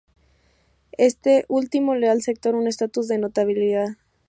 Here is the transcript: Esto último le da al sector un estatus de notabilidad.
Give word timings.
Esto 0.97 1.29
último 1.47 1.93
le 1.93 2.07
da 2.07 2.13
al 2.13 2.23
sector 2.23 2.55
un 2.55 2.65
estatus 2.65 3.07
de 3.07 3.19
notabilidad. 3.19 3.97